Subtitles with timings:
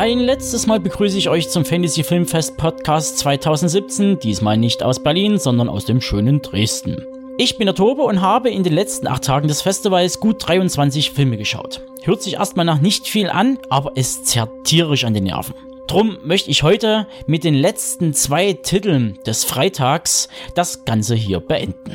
[0.00, 5.38] Ein letztes Mal begrüße ich euch zum Fantasy Filmfest Podcast 2017, diesmal nicht aus Berlin,
[5.38, 7.04] sondern aus dem schönen Dresden.
[7.36, 11.10] Ich bin der Tobe und habe in den letzten acht Tagen des Festivals gut 23
[11.10, 11.82] Filme geschaut.
[12.02, 15.54] Hört sich erstmal nach nicht viel an, aber es zerrt tierisch an den Nerven.
[15.86, 21.94] Drum möchte ich heute mit den letzten zwei Titeln des Freitags das Ganze hier beenden.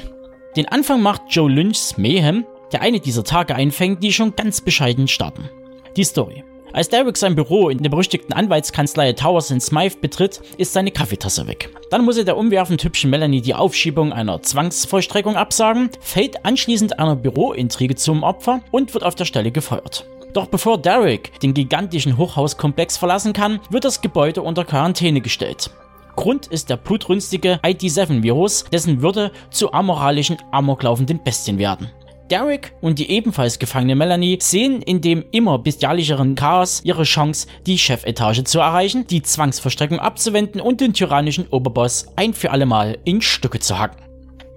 [0.56, 5.08] Den Anfang macht Joe Lynchs Mayhem, der eine dieser Tage einfängt, die schon ganz bescheiden
[5.08, 5.50] starten.
[5.98, 6.44] Die Story.
[6.76, 11.48] Als Derek sein Büro in der berüchtigten Anwaltskanzlei Towers in Smythe betritt, ist seine Kaffeetasse
[11.48, 11.70] weg.
[11.90, 17.16] Dann muss er der umwerfend hübschen Melanie die Aufschiebung einer Zwangsvollstreckung absagen, fällt anschließend einer
[17.16, 20.06] Bürointrige zum Opfer und wird auf der Stelle gefeuert.
[20.34, 25.70] Doch bevor Derek den gigantischen Hochhauskomplex verlassen kann, wird das Gebäude unter Quarantäne gestellt.
[26.18, 31.90] Grund ist der blutrünstige ID7-Virus, dessen Würde zu amoralischen, amoklaufenden Bestien werden.
[32.30, 37.78] Derek und die ebenfalls gefangene Melanie sehen in dem immer bestialischeren Chaos ihre Chance, die
[37.78, 43.60] Chefetage zu erreichen, die Zwangsverstreckung abzuwenden und den tyrannischen Oberboss ein für allemal in Stücke
[43.60, 44.02] zu hacken.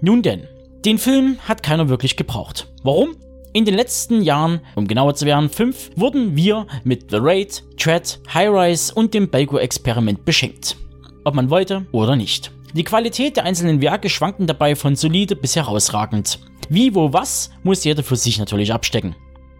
[0.01, 0.49] Nun denn,
[0.85, 2.69] den Film hat keiner wirklich gebraucht.
[2.83, 3.17] Warum?
[3.53, 8.21] In den letzten Jahren, um genauer zu werden, fünf, wurden wir mit The Raid, Tread,
[8.33, 10.77] High Rise und dem Belko-Experiment beschenkt.
[11.25, 12.53] Ob man wollte oder nicht.
[12.75, 16.39] Die Qualität der einzelnen Werke schwanken dabei von solide bis herausragend.
[16.69, 19.15] Wie, wo, was, muss jeder für sich natürlich abstecken.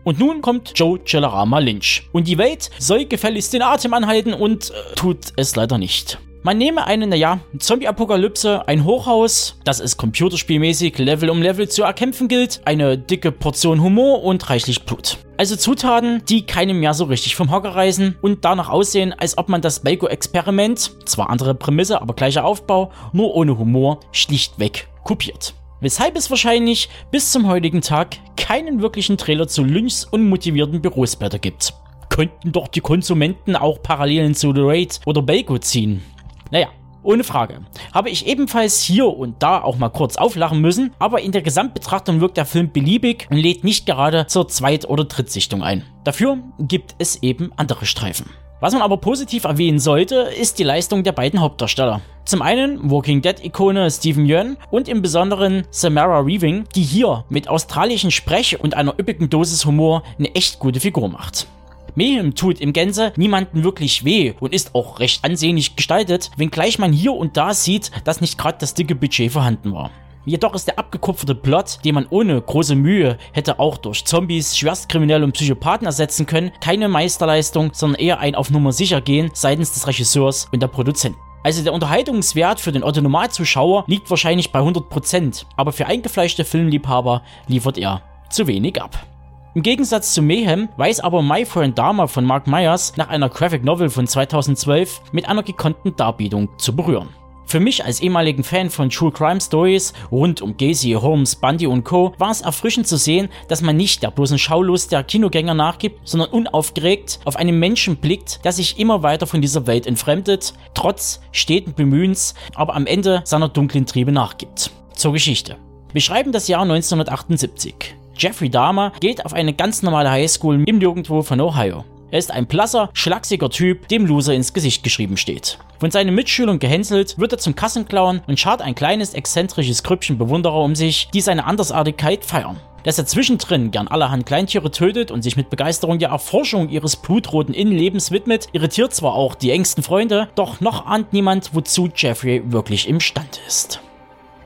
[0.05, 2.09] Und nun kommt Joe Celarama Lynch.
[2.13, 6.19] Und die Welt soll gefälligst den Atem anhalten und äh, tut es leider nicht.
[6.43, 12.29] Man nehme eine, naja, Zombie-Apokalypse, ein Hochhaus, das es computerspielmäßig Level um Level zu erkämpfen
[12.29, 15.19] gilt, eine dicke Portion Humor und reichlich Blut.
[15.37, 19.49] Also Zutaten, die keinem mehr so richtig vom Hocker reißen und danach aussehen, als ob
[19.49, 25.55] man das Belko-Experiment, zwar andere Prämisse, aber gleicher Aufbau, nur ohne Humor, schlichtweg kopiert.
[25.81, 31.73] Weshalb es wahrscheinlich bis zum heutigen Tag keinen wirklichen Trailer zu Lynchs unmotivierten Bürosblätter gibt.
[32.09, 36.03] Könnten doch die Konsumenten auch Parallelen zu The Raid oder Belko ziehen.
[36.51, 36.69] Naja,
[37.05, 37.61] ohne Frage.
[37.95, 42.21] Habe ich ebenfalls hier und da auch mal kurz auflachen müssen, aber in der Gesamtbetrachtung
[42.21, 45.85] wirkt der Film beliebig und lädt nicht gerade zur Zweit- oder Drittsichtung ein.
[46.03, 48.31] Dafür gibt es eben andere Streifen.
[48.61, 52.01] Was man aber positiv erwähnen sollte, ist die Leistung der beiden Hauptdarsteller.
[52.25, 58.11] Zum einen Walking Dead-Ikone Stephen Yeun und im Besonderen Samara Weaving, die hier mit australischen
[58.11, 61.47] Sprech und einer üppigen Dosis Humor eine echt gute Figur macht.
[61.95, 66.93] Mayhem tut im Gänze niemanden wirklich weh und ist auch recht ansehnlich gestaltet, wenngleich man
[66.93, 69.93] hier und da sieht, dass nicht gerade das dicke Budget vorhanden war.
[70.29, 75.25] Jedoch ist der abgekupferte Plot, den man ohne große Mühe hätte auch durch Zombies, Schwerstkriminelle
[75.25, 79.87] und Psychopathen ersetzen können, keine Meisterleistung, sondern eher ein auf Nummer sicher gehen seitens des
[79.87, 81.19] Regisseurs und der Produzenten.
[81.45, 87.79] Also der Unterhaltungswert für den Otto-Normalzuschauer liegt wahrscheinlich bei 100%, aber für eingefleischte Filmliebhaber liefert
[87.79, 89.07] er zu wenig ab.
[89.55, 93.65] Im Gegensatz zu Mayhem weiß aber My Friend Dharma von Mark Myers nach einer Graphic
[93.65, 97.09] Novel von 2012 mit einer gekonnten Darbietung zu berühren.
[97.49, 101.83] Für mich als ehemaligen Fan von True Crime Stories rund um Gacy, Holmes, Bundy und
[101.83, 102.13] Co.
[102.19, 106.29] war es erfrischend zu sehen, dass man nicht der bloßen Schaulust der Kinogänger nachgibt, sondern
[106.29, 111.73] unaufgeregt auf einen Menschen blickt, der sich immer weiter von dieser Welt entfremdet, trotz steten
[111.73, 114.71] Bemühens, aber am Ende seiner dunklen Triebe nachgibt.
[114.93, 115.57] Zur Geschichte.
[115.95, 117.95] Wir schreiben das Jahr 1978.
[118.15, 121.87] Jeffrey Dahmer geht auf eine ganz normale Highschool im Nirgendwo von Ohio.
[122.11, 125.59] Er ist ein blasser, schlachsiger Typ, dem Loser ins Gesicht geschrieben steht.
[125.79, 130.63] Von seinen Mitschülern gehänselt, wird er zum Kassenclown und schart ein kleines, exzentrisches Grüppchen Bewunderer
[130.63, 132.59] um sich, die seine Andersartigkeit feiern.
[132.85, 137.53] Dass er zwischendrin gern allerhand Kleintiere tötet und sich mit Begeisterung der Erforschung ihres blutroten
[137.53, 142.89] Innenlebens widmet, irritiert zwar auch die engsten Freunde, doch noch ahnt niemand, wozu Jeffrey wirklich
[142.89, 143.81] imstande ist.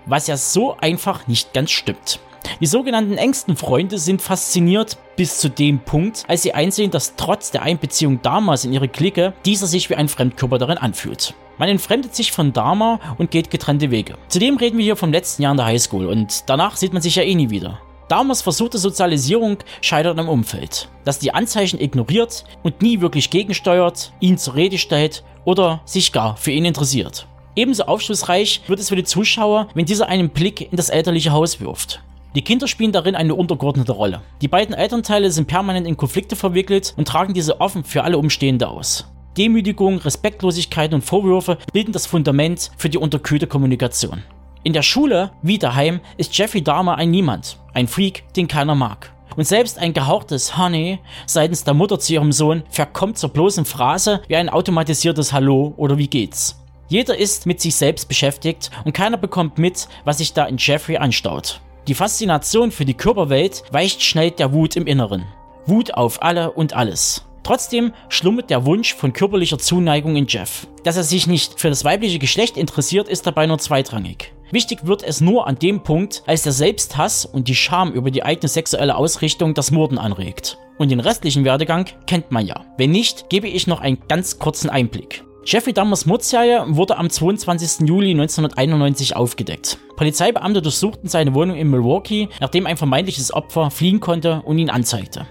[0.06, 2.18] Was ja so einfach nicht ganz stimmt.
[2.60, 7.50] Die sogenannten engsten Freunde sind fasziniert bis zu dem Punkt, als sie einsehen, dass trotz
[7.50, 11.34] der Einbeziehung damals in ihre Clique dieser sich wie ein Fremdkörper darin anfühlt.
[11.58, 14.16] Man entfremdet sich von Dharma und geht getrennte Wege.
[14.28, 17.16] Zudem reden wir hier vom letzten Jahr in der Highschool und danach sieht man sich
[17.16, 17.78] ja eh nie wieder.
[18.08, 24.38] Dharmas versuchte Sozialisierung scheitert am Umfeld, das die Anzeichen ignoriert und nie wirklich gegensteuert, ihn
[24.38, 27.26] zur Rede stellt oder sich gar für ihn interessiert.
[27.54, 31.60] Ebenso aufschlussreich wird es für die Zuschauer, wenn dieser einen Blick in das elterliche Haus
[31.60, 32.02] wirft.
[32.34, 34.22] Die Kinder spielen darin eine untergeordnete Rolle.
[34.40, 38.68] Die beiden Elternteile sind permanent in Konflikte verwickelt und tragen diese offen für alle Umstehende
[38.68, 39.06] aus.
[39.36, 44.22] Demütigung, Respektlosigkeit und Vorwürfe bilden das Fundament für die unterkühlte Kommunikation.
[44.62, 49.12] In der Schule, wie daheim, ist Jeffrey Dahmer ein Niemand, ein Freak, den keiner mag.
[49.36, 54.22] Und selbst ein gehauchtes Honey seitens der Mutter zu ihrem Sohn verkommt zur bloßen Phrase
[54.28, 56.62] wie ein automatisiertes Hallo oder wie geht's.
[56.88, 60.98] Jeder ist mit sich selbst beschäftigt und keiner bekommt mit, was sich da in Jeffrey
[60.98, 61.60] anstaut.
[61.88, 65.24] Die Faszination für die Körperwelt weicht schnell der Wut im Inneren.
[65.66, 67.26] Wut auf alle und alles.
[67.42, 70.68] Trotzdem schlummert der Wunsch von körperlicher Zuneigung in Jeff.
[70.84, 74.32] Dass er sich nicht für das weibliche Geschlecht interessiert, ist dabei nur zweitrangig.
[74.52, 78.22] Wichtig wird es nur an dem Punkt, als der Selbsthass und die Scham über die
[78.22, 80.58] eigene sexuelle Ausrichtung das Morden anregt.
[80.78, 82.64] Und den restlichen Werdegang kennt man ja.
[82.76, 85.24] Wenn nicht, gebe ich noch einen ganz kurzen Einblick.
[85.44, 87.88] Jeffrey Dahmers Mordserie wurde am 22.
[87.88, 89.76] Juli 1991 aufgedeckt.
[89.96, 95.26] Polizeibeamte durchsuchten seine Wohnung in Milwaukee, nachdem ein vermeintliches Opfer fliehen konnte und ihn anzeigte.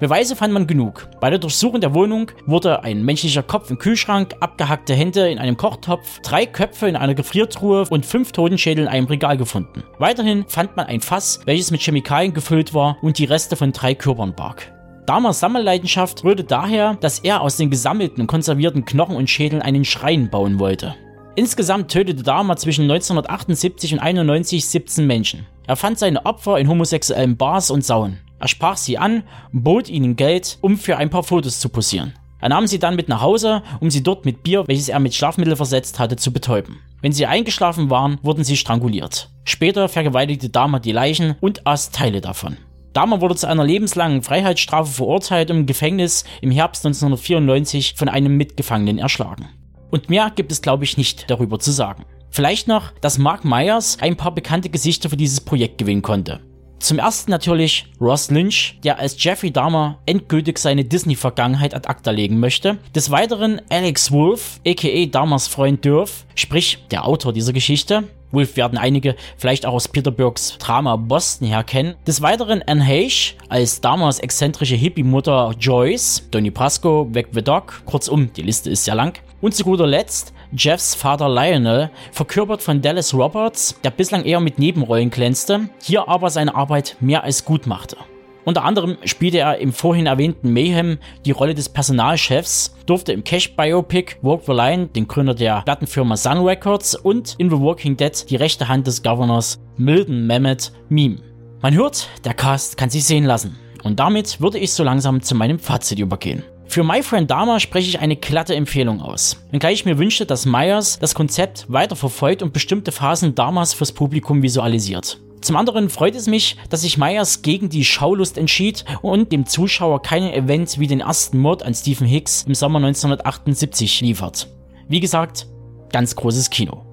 [0.00, 1.08] Beweise fand man genug.
[1.18, 5.56] Bei der Durchsuchung der Wohnung wurde ein menschlicher Kopf im Kühlschrank, abgehackte Hände in einem
[5.56, 9.82] Kochtopf, drei Köpfe in einer Gefriertruhe und fünf Totenschädel in einem Regal gefunden.
[9.98, 13.94] Weiterhin fand man ein Fass, welches mit Chemikalien gefüllt war und die Reste von drei
[13.94, 14.73] Körpern barg.
[15.06, 19.84] Damals Sammelleidenschaft rührte daher, dass er aus den gesammelten und konservierten Knochen und Schädeln einen
[19.84, 20.94] Schrein bauen wollte.
[21.36, 25.46] Insgesamt tötete Dahmer zwischen 1978 und 1991 17 Menschen.
[25.66, 28.18] Er fand seine Opfer in homosexuellen Bars und Sauen.
[28.38, 32.14] Er sprach sie an, bot ihnen Geld, um für ein paar Fotos zu posieren.
[32.40, 35.14] Er nahm sie dann mit nach Hause, um sie dort mit Bier, welches er mit
[35.14, 36.78] Schlafmittel versetzt hatte, zu betäuben.
[37.00, 39.30] Wenn sie eingeschlafen waren, wurden sie stranguliert.
[39.44, 42.56] Später vergewaltigte Dahmer die Leichen und aß Teile davon.
[42.94, 48.36] Dahmer wurde zu einer lebenslangen Freiheitsstrafe verurteilt und im Gefängnis im Herbst 1994 von einem
[48.36, 49.48] Mitgefangenen erschlagen.
[49.90, 52.04] Und mehr gibt es, glaube ich, nicht darüber zu sagen.
[52.30, 56.40] Vielleicht noch, dass Mark Myers ein paar bekannte Gesichter für dieses Projekt gewinnen konnte.
[56.78, 62.38] Zum ersten natürlich Ross Lynch, der als Jeffrey Dahmer endgültig seine Disney-Vergangenheit ad acta legen
[62.38, 62.78] möchte.
[62.94, 68.04] Des Weiteren Alex Wolf, aka Dahmers Freund Dürf, sprich der Autor dieser Geschichte.
[68.34, 71.94] Wolf werden einige vielleicht auch aus Peter Burks Drama Boston her kennen.
[72.06, 78.32] Des Weiteren Anne Heche als damals exzentrische Hippie-Mutter Joyce, Donny Pasco, Weg the Dog, kurzum,
[78.34, 79.18] die Liste ist sehr lang.
[79.40, 84.58] Und zu guter Letzt Jeffs Vater Lionel, verkörpert von Dallas Roberts, der bislang eher mit
[84.58, 87.96] Nebenrollen glänzte, hier aber seine Arbeit mehr als gut machte.
[88.44, 94.16] Unter anderem spielte er im vorhin erwähnten Mayhem die Rolle des Personalchefs, durfte im Cash-Biopic
[94.20, 98.36] Walk the Line, den Gründer der Plattenfirma Sun Records, und in The Walking Dead die
[98.36, 101.16] rechte Hand des Governors Milton Mehmet Meme.
[101.62, 103.56] Man hört, der Cast kann sich sehen lassen.
[103.82, 106.42] Und damit würde ich so langsam zu meinem Fazit übergehen.
[106.66, 109.42] Für My Friend Dama spreche ich eine glatte Empfehlung aus.
[109.50, 114.42] Wenngleich ich mir wünschte, dass Myers das Konzept weiterverfolgt und bestimmte Phasen Damas fürs Publikum
[114.42, 115.18] visualisiert.
[115.44, 120.00] Zum anderen freut es mich, dass sich Myers gegen die Schaulust entschied und dem Zuschauer
[120.00, 124.48] keinen Event wie den ersten Mord an Stephen Hicks im Sommer 1978 liefert.
[124.88, 125.46] Wie gesagt,
[125.92, 126.86] ganz großes Kino.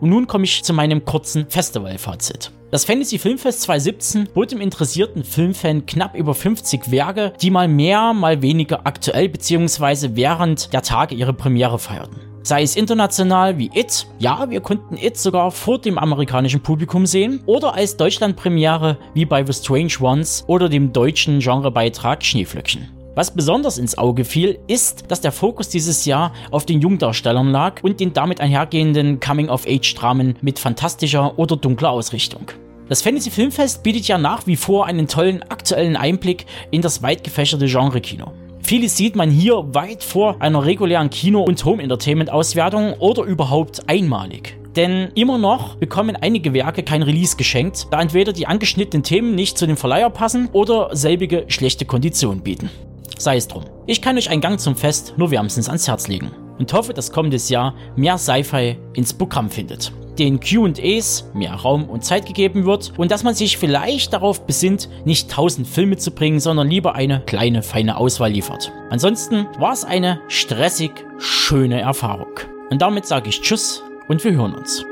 [0.00, 2.52] Und nun komme ich zu meinem kurzen Festival-Fazit.
[2.70, 8.12] Das Fantasy Filmfest 2017 bot dem interessierten Filmfan knapp über 50 Werke, die mal mehr,
[8.12, 10.10] mal weniger aktuell bzw.
[10.12, 12.20] während der Tage ihre Premiere feierten.
[12.46, 17.42] Sei es international wie It, ja, wir konnten It sogar vor dem amerikanischen Publikum sehen,
[17.44, 22.88] oder als Deutschlandpremiere wie bei The Strange Ones oder dem deutschen Genrebeitrag Schneeflöckchen.
[23.16, 27.82] Was besonders ins Auge fiel, ist, dass der Fokus dieses Jahr auf den Jungdarstellern lag
[27.82, 32.52] und den damit einhergehenden Coming-of-Age-Dramen mit fantastischer oder dunkler Ausrichtung.
[32.88, 37.24] Das Fantasy Filmfest bietet ja nach wie vor einen tollen aktuellen Einblick in das weit
[37.24, 38.30] gefächerte Genre-Kino.
[38.66, 44.58] Vieles sieht man hier weit vor einer regulären Kino- und Home-Entertainment-Auswertung oder überhaupt einmalig.
[44.74, 49.56] Denn immer noch bekommen einige Werke kein Release geschenkt, da entweder die angeschnittenen Themen nicht
[49.56, 52.68] zu dem Verleiher passen oder selbige schlechte Konditionen bieten.
[53.16, 53.62] Sei es drum.
[53.86, 57.12] Ich kann euch einen Gang zum Fest nur wärmstens ans Herz legen und hoffe, dass
[57.12, 59.92] kommendes Jahr mehr Sci-Fi ins Programm findet.
[60.18, 64.88] Den QAs mehr Raum und Zeit gegeben wird und dass man sich vielleicht darauf besinnt,
[65.04, 68.72] nicht tausend Filme zu bringen, sondern lieber eine kleine, feine Auswahl liefert.
[68.90, 72.40] Ansonsten war es eine stressig schöne Erfahrung.
[72.70, 74.84] Und damit sage ich Tschüss und wir hören uns.